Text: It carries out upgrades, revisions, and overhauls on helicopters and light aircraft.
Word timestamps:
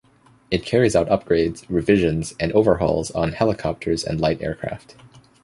It 0.49 0.65
carries 0.65 0.95
out 0.95 1.09
upgrades, 1.09 1.63
revisions, 1.69 2.33
and 2.39 2.51
overhauls 2.53 3.11
on 3.11 3.33
helicopters 3.33 4.03
and 4.03 4.19
light 4.19 4.41
aircraft. 4.41 4.95